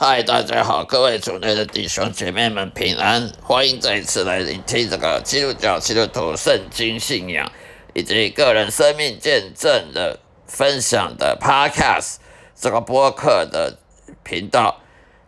[0.00, 7.50] 嗨，大家好，各位主内的弟兄姐妹们平安，欢迎再一次来聆听这个基督教基督徒圣经信仰
[7.94, 12.18] 以及个人生命见证的分享的 Podcast
[12.54, 13.76] 这个播客的
[14.22, 14.76] 频道。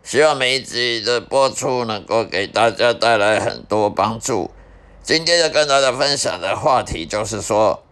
[0.04, 4.52] 希望每一集的播出能够给大家带来很多帮助。
[5.02, 7.82] 今天要跟大家分享的话题就是说，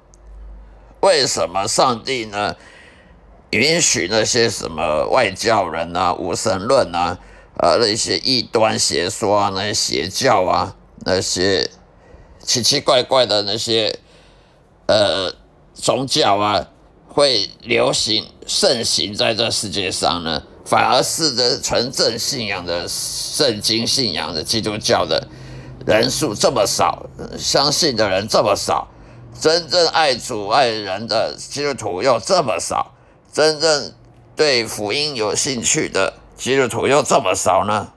[1.00, 2.54] 为什么上帝呢？
[3.50, 7.18] 允许那些什么外教人啊、无神论啊、
[7.58, 10.74] 呃那些异端邪说啊、那些邪教啊、
[11.04, 11.70] 那些
[12.42, 13.98] 奇奇怪怪的那些
[14.86, 15.34] 呃
[15.74, 16.68] 宗教啊，
[17.08, 20.42] 会流行盛行在这世界上呢？
[20.66, 25.26] 反而是的纯正信仰的圣经信仰的基督教的
[25.86, 27.06] 人数这么少，
[27.38, 28.86] 相信的人这么少，
[29.40, 32.92] 真正爱主爱人的基督徒又这么少。
[33.38, 33.94] 真正
[34.34, 37.92] 对福音有兴趣的基督徒又这么少呢？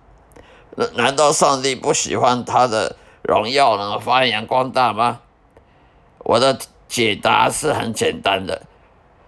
[0.93, 5.21] 难道上帝不喜欢他的荣耀能发扬光大吗？
[6.19, 8.61] 我的解答是很简单的：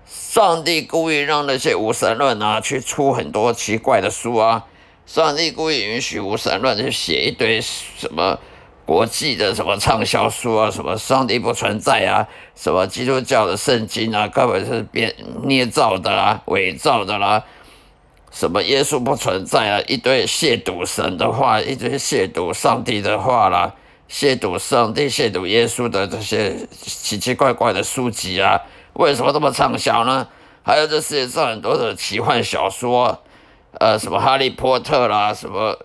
[0.06, 4.68] 上帝故意让那些无神论啊去出很多奇怪的书啊，
[5.08, 8.38] 上帝故意允许无神论去写一堆什么。
[8.86, 17.44] 国际的什么畅销书啊，什么上帝不存在啊，什么基督教的圣经啊，根本是编捏造的啦，伪造的啦，
[18.30, 23.74] 什么耶稣不存在啊，一堆亵渎神的话，一堆亵渎上帝的话啦，
[24.10, 28.62] 亵渎上帝、亵渎耶稣的这些奇奇怪怪的书籍啊，
[28.94, 30.28] 为什么这么畅销呢？
[30.62, 33.24] 还有这世界上很多的奇幻小说，
[33.80, 35.80] 呃，什么哈利波特啦，什么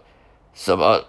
[0.53, 1.05] 什么。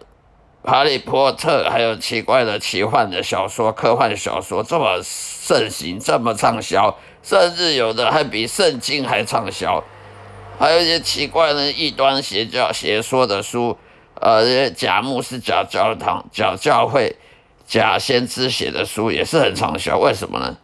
[0.63, 9.83] 哈利波特还有奇怪的奇幻的小说、科幻小说这么盛行，这么畅销，甚至有的还比圣经还畅销。
[10.59, 13.77] 还有一些奇怪的异端邪教、邪说的书，
[14.15, 17.15] 呃，假牧师、假教堂、假教会、
[17.65, 19.97] 假先知写的书也是很畅销。
[19.97, 20.57] 为什么呢？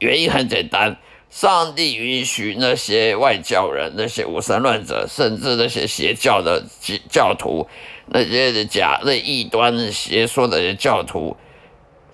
[0.00, 0.96] 原因很简单，
[1.30, 6.64] 上帝允许那些外教人、那些无神论者，甚至那些邪教的
[7.10, 7.66] 教徒。
[8.10, 11.36] 那些假、那异端邪说的教徒，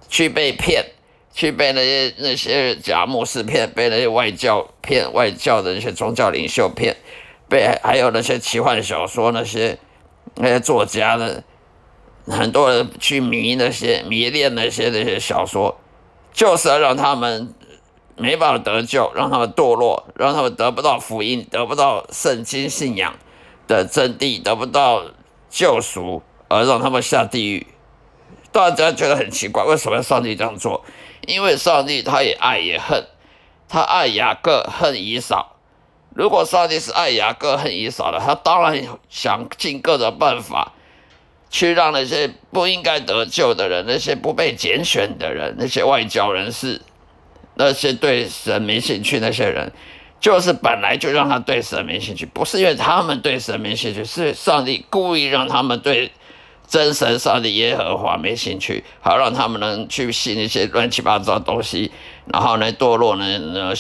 [0.09, 0.85] 去被骗，
[1.33, 6.97] 去被那些那些假牧师骗，被那些外教骗，外教的那些宗教领袖骗，
[7.49, 9.79] 被还有那些奇幻小说那些
[10.35, 11.45] 那些作家的，
[12.27, 15.79] 很多人去迷那些迷恋那些那些小说，
[16.33, 17.55] 就是要让他们
[18.17, 23.15] 没办法得救，让他们堕落，让他们得不到福音，得不到圣经信仰
[23.67, 25.05] 的真谛，得不到。
[25.51, 27.65] 救赎而让他们下地狱，
[28.51, 30.85] 大家觉得很奇怪，为什么要上帝这样做？
[31.29, 33.07] 因为上帝他也爱也恨，
[33.69, 35.55] 他爱雅各恨以扫。
[36.13, 40.73] 如果上帝是爱雅各恨以扫的，他当然想尽各种办法，
[41.49, 46.83] 去让那些不应该得救的人，那些不被拣选的人，那些外交人士，
[47.57, 49.73] 那些对神没兴趣那些人。
[50.21, 56.13] 就是本来就让他对神没兴趣，不是因为他们对神没兴趣，是上帝故意让他们对
[56.67, 61.93] 真神上帝耶和华没兴趣，好让他们能去信一些乱七八糟的东西，
[62.33, 63.75] 然后呢堕落呢，呢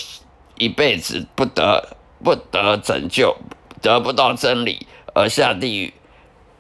[0.59, 3.35] 一辈子不得不得拯救，
[3.81, 5.95] 得不到真理而下地狱。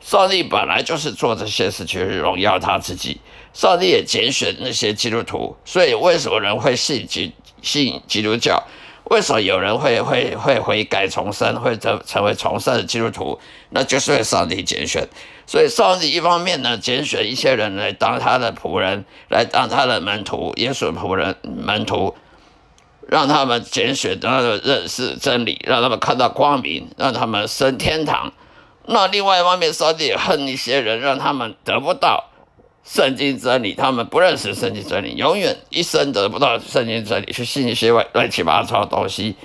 [0.05, 3.19] 上帝本来就是做这些事情荣耀他自己，
[3.55, 7.33] 上帝也拣选那些基督徒，所以为什么人会信基
[7.63, 8.63] 信基督教？
[9.05, 13.41] 为什么有人会会会悔改重生，会成成为重生的基督徒？
[13.71, 15.09] 那就是为上帝拣选。
[15.47, 22.15] 所以上帝一方面呢，拣选一些人来当他的仆人，来当他的门徒，耶稣仆人门徒，
[23.09, 28.31] 让他们拣选，让他们认识真理，让他们看到光明，让他们升天堂。
[28.87, 32.31] 那另外一方面，上帝也恨一些人，让他们得不到。
[32.85, 39.37] 圣经真理，他们不认识圣经真理，永远一生得不到圣经真理，去信一些外乱七八糟的东西，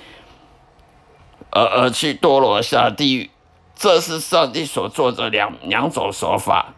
[1.48, 3.30] 而而去堕落下地狱。
[3.74, 6.74] 这是上帝所做的两两种手法。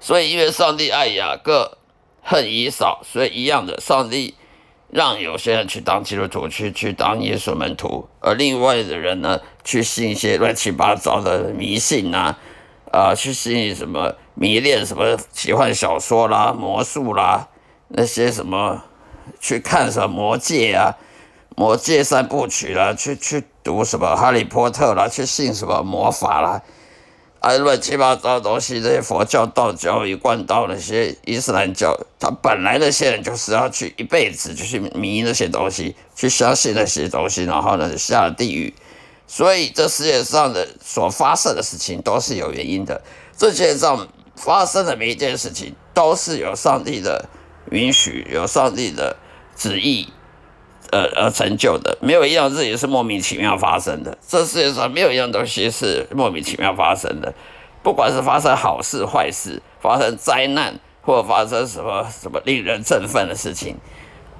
[0.00, 1.78] 所以，因为上帝爱雅各，
[2.20, 4.34] 恨以扫，所以一样的，上帝
[4.90, 12.38] 让有些人去当基督徒，去去当耶稣门徒，而另外的人呢，去信一些乱七八糟的迷信啊。
[12.92, 17.48] 啊，去信什么迷恋什么奇幻小说啦、魔术啦，
[17.88, 18.84] 那些什么
[19.40, 20.94] 去看什么魔戒啊、
[21.56, 26.60] 魔戒三部曲啦，去去读什么哈利波特啦，去信什么魔法啦，
[27.40, 38.74] 啊乱七八糟的东西，这些佛教、道教、一贯道那些伊斯兰教，他本来那些人就是要去一辈子就去迷那些东西，去相信那些东西，然后呢下了地狱。
[39.32, 43.00] 所以这世界上的所发生的事情都是有原因的。
[43.34, 44.06] 这世界上
[44.36, 47.30] 发生的每一件事情都是有上帝的
[47.70, 49.16] 允许，有上帝的
[49.56, 50.12] 旨意，
[50.90, 51.96] 呃而成就的。
[52.02, 54.18] 没有一样事情是莫名其妙发生的。
[54.28, 57.32] 这世界上没有一样东西是莫名其妙发生的。
[57.82, 63.78] 不管是发生好事坏事，发生灾难，或发生什么什么令人振奋的事情。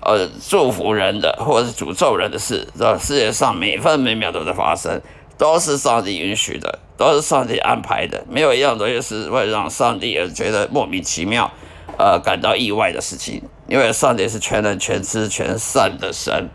[0.05, 5.01] 呃，祝福人的或者是诅咒人的事，这世界上每分每秒都在发生，
[5.39, 11.51] 都是上帝允许的，都是上帝安排的，没有一样东西是会让上帝而觉得莫名其妙，
[11.99, 13.43] 呃，感到意外的事情。
[13.69, 16.51] 因为上帝是全能、全知、全善的神，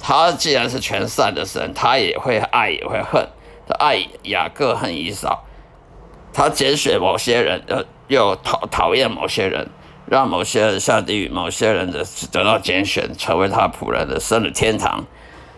[0.00, 3.28] 他既然是全善的神，他也会爱，也会恨，
[3.68, 5.44] 他爱雅各，恨以扫，
[6.32, 9.68] 他拣选某些人，呃，又讨讨厌某些人。
[10.10, 15.04] 让某些人下地狱，某些人的得到拣选，成为他仆人的，生的天堂。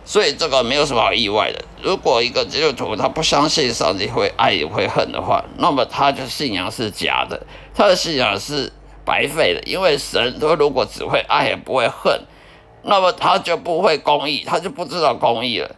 [0.05, 1.65] 所以这个没有什么好意外的。
[1.83, 8.73] 如果一个基督徒他不相信上帝会爱也会恨的话，那么他的信仰是假的，他的信仰是
[9.05, 9.63] 白费的。
[9.71, 12.21] 因为神他如果只会爱也不会恨，
[12.83, 15.77] 那么他就不会公义，他就不知道公义了。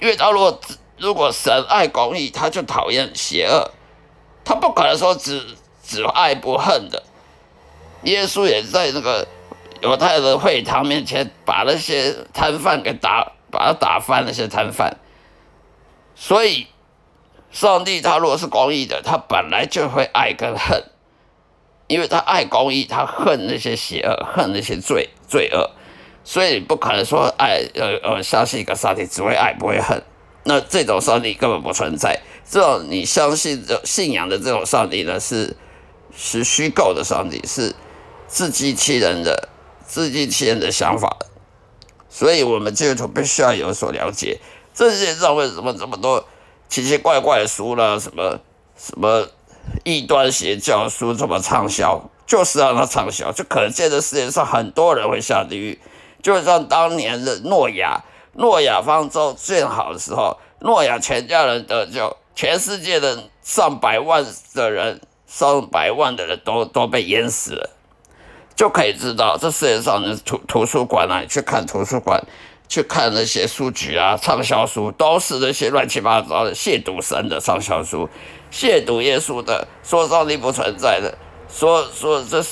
[0.00, 0.60] 因为他如果
[0.98, 3.70] 如果神爱公义，他就讨厌邪恶，
[4.44, 5.40] 他不可能说只
[5.84, 7.00] 只爱不恨的。
[8.04, 9.26] 耶稣也在那个
[9.80, 14.96] 犹太的会堂面前，把那些摊贩给打，把他打翻那些摊贩。
[16.14, 16.66] 所以，
[17.50, 20.84] 上帝他如果是公义的，他本来就会爱跟恨，
[21.86, 25.70] 因为他爱公义，他恨那些邪恶，恨那些罪罪恶。
[26.24, 30.00] 所以不可能说爱呃呃相信一个上帝只会爱不会恨，
[30.44, 32.20] 那这种上帝根本不存在。
[32.48, 35.56] 这种你相信的信仰的这种上帝呢，是
[36.14, 37.74] 是虚构的上帝，是。
[38.32, 39.50] 自欺欺人的、
[39.86, 41.18] 自欺欺人的想法，
[42.08, 44.40] 所以我们基督徒必须要有所了解。
[44.72, 46.26] 这世界上为什么这么多
[46.66, 48.00] 奇奇怪怪的书呢？
[48.00, 48.40] 什么
[48.74, 49.28] 什么
[49.84, 55.78] 异端邪教书这么畅销，就是让它畅销，就可见这世界上很多人会下地狱。
[56.22, 58.02] 就像当年的诺亚，
[58.32, 64.24] 诺亚方舟建好的时候，诺亚全家人得救，全世界的上百万
[64.54, 67.68] 的人、上百万的人都都被淹死了。
[68.54, 72.22] 就可以知道，这世界上的图图书馆啊，去看图书馆，
[72.68, 78.08] 去看那些书局啊，畅销书都是那些乱七八糟的亵渎神的畅销书，
[78.52, 81.16] 亵渎耶稣的，说上帝不存在的，
[81.48, 82.44] 说说这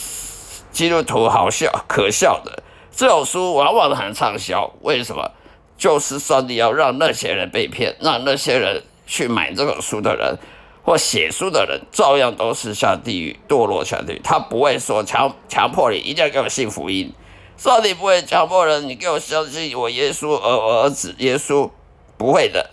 [0.73, 2.63] 基督徒好笑可笑的
[2.95, 4.73] 这种书，往往很畅销。
[4.83, 5.31] 为什么？
[5.77, 10.39] 就是上帝要让那些人被骗，让那些人去买这种书的人。
[10.83, 17.13] 或写书的人照样都是下地狱堕落下地，他不会说强强迫你一定要给我信福音，
[17.57, 21.71] 上帝不会强迫人你给我相信我耶稣儿儿子耶稣
[22.17, 22.71] 不会的，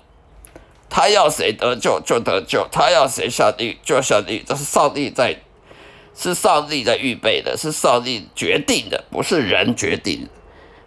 [0.90, 5.36] 他要谁得救就得救，他要谁下地狱就下地狱，这是上帝在
[6.16, 10.28] 是上帝在预备的，是上帝决定的，不是人决定，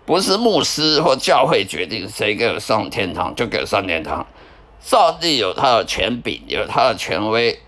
[0.04, 4.26] 不是牧师或教会决定谁给我上天堂就给我上天堂。
[4.80, 7.60] 上帝有他的权柄，有他的权威，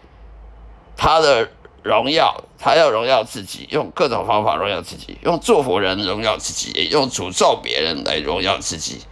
[0.96, 1.50] 他的
[1.82, 9.02] 荣耀，他要荣耀自己，用各种方法荣耀自己，用祝福人荣耀自己，也用诅咒别人来荣耀自己。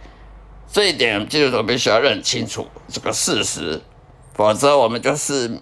[0.71, 3.81] 这一点基督徒必须要认清楚这个事实，
[4.33, 5.59] 否则我们就是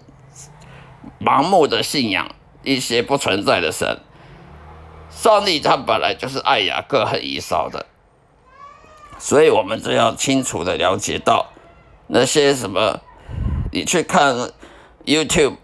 [1.20, 3.98] 盲目的信仰一些不存在的神。
[5.10, 7.84] 上帝他本来就是爱雅各和以扫的，
[9.18, 11.49] 所以我们就要清楚的了解到。
[12.12, 13.00] 那些什么，
[13.72, 14.50] 你去看
[15.04, 15.54] YouTube，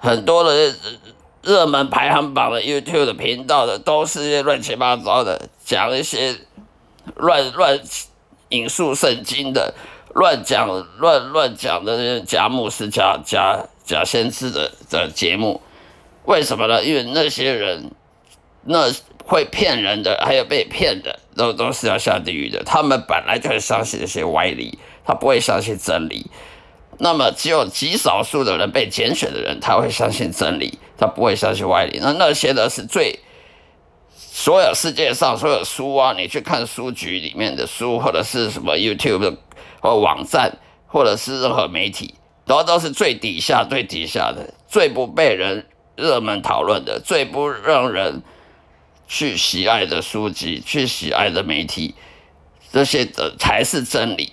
[0.00, 0.74] 很多的
[1.42, 6.36] 热门排行榜的 YouTube 的频道的，都是些乱七八糟的，讲一些
[7.16, 7.80] 乱乱
[8.48, 9.74] 引述圣经的，
[10.14, 10.68] 乱讲
[10.98, 15.60] 乱乱讲的那些假牧师、假假假先知的的节目。
[16.24, 16.84] 为什么呢？
[16.84, 17.90] 因为那些人，
[18.64, 18.92] 那
[19.24, 22.62] 会骗人的，还有被骗的，都都是要下地狱的。
[22.64, 24.78] 他们本来就是相信那些歪理。
[25.04, 26.30] 他不会相信真理，
[26.98, 31.98] 那么只有极少数的人被拣选的人，他会相信真理，他不会相信歪理。
[32.00, 33.18] 那那些呢是最
[34.16, 39.36] 所有世界上所有书啊，你去看书局里面的书，或者是什么 YouTube
[39.80, 42.14] 或网站，或者是任何媒体，
[42.46, 45.66] 都都是最底下最底下的，最不被人
[45.96, 48.22] 热门讨论的，最不让人
[49.06, 51.94] 去喜爱的书籍，去喜爱的媒体，
[52.72, 54.32] 这些的才是真理。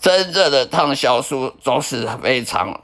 [0.00, 2.80] 真正的畅销书都是非常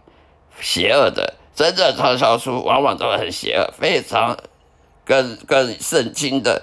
[0.60, 4.36] 邪恶的，真正畅销书往往都很邪恶，非常
[5.04, 6.62] 跟跟圣经的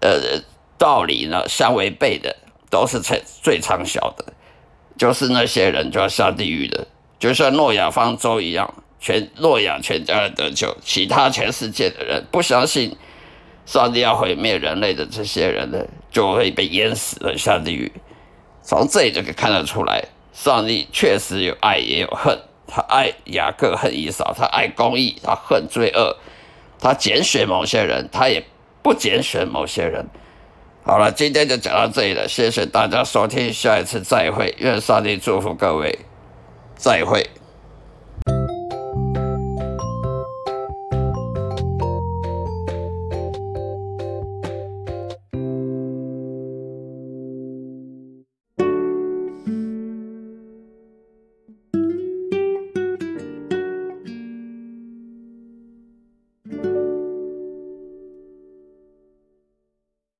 [0.00, 0.40] 呃
[0.78, 2.36] 道理呢相违背的，
[2.70, 4.24] 都是最最畅销的。
[4.96, 6.86] 就是那些人就要下地狱的，
[7.18, 12.96] 就像诺亚方舟一样，全诺亚全家人得救，其他全世界的人不相信
[13.64, 15.78] 上帝要毁灭人类的这些人呢，
[16.10, 17.92] 就会被淹死了下地狱。
[18.68, 26.14] 从这里就可以看得出来，上帝确实有爱也有恨，他爱雅各恨以扫，他爱公义，他恨罪恶，
[26.78, 28.44] 他拣选某些人，他也
[28.82, 30.06] 不拣选某些人。
[30.84, 36.00] 好了，今天就讲到这里了，谢谢大家收听，下一次再会，愿上帝祝福各位，
[36.76, 37.26] 再会。